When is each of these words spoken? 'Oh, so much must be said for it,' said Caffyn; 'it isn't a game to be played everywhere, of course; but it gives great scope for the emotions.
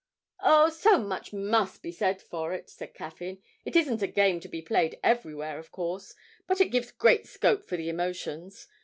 'Oh, 0.41 0.69
so 0.71 0.97
much 0.97 1.31
must 1.31 1.83
be 1.83 1.91
said 1.91 2.23
for 2.23 2.53
it,' 2.53 2.71
said 2.71 2.95
Caffyn; 2.95 3.37
'it 3.65 3.75
isn't 3.75 4.01
a 4.01 4.07
game 4.07 4.39
to 4.39 4.47
be 4.47 4.59
played 4.59 4.99
everywhere, 5.03 5.59
of 5.59 5.69
course; 5.71 6.15
but 6.47 6.59
it 6.59 6.69
gives 6.71 6.91
great 6.91 7.27
scope 7.27 7.63
for 7.63 7.77
the 7.77 7.87
emotions. 7.87 8.67